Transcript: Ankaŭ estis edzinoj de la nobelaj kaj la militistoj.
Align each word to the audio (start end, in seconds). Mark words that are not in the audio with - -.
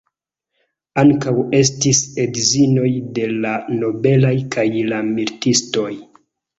Ankaŭ 1.01 1.33
estis 1.57 2.01
edzinoj 2.25 2.89
de 3.21 3.29
la 3.47 3.55
nobelaj 3.85 4.35
kaj 4.53 4.69
la 4.93 5.07
militistoj. 5.15 5.91